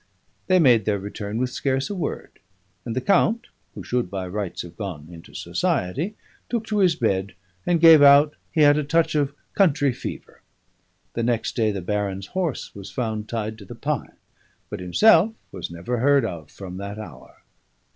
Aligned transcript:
They 0.47 0.57
made 0.57 0.85
their 0.85 0.97
return 0.97 1.37
with 1.37 1.51
scarce 1.51 1.87
a 1.87 1.93
word; 1.93 2.39
and 2.85 2.95
the 2.95 3.01
count, 3.01 3.45
who 3.75 3.83
should 3.83 4.09
by 4.09 4.27
rights 4.27 4.63
have 4.63 4.75
gone 4.75 5.07
into 5.11 5.35
society, 5.35 6.15
took 6.49 6.65
to 6.65 6.79
his 6.79 6.95
bed 6.95 7.35
and 7.67 7.79
gave 7.79 8.01
out 8.01 8.33
he 8.51 8.61
had 8.61 8.79
a 8.79 8.83
touch 8.83 9.13
of 9.13 9.35
country 9.53 9.93
fever. 9.93 10.41
The 11.13 11.21
next 11.21 11.55
day 11.55 11.69
the 11.71 11.83
baron's 11.83 12.25
horse 12.33 12.73
was 12.73 12.89
found 12.89 13.29
tied 13.29 13.59
to 13.59 13.65
the 13.65 13.75
pine, 13.75 14.15
but 14.71 14.79
himself 14.79 15.35
was 15.51 15.69
never 15.69 15.99
heard 15.99 16.25
of 16.25 16.49
from 16.49 16.77
that 16.77 16.97
hour. 16.97 17.43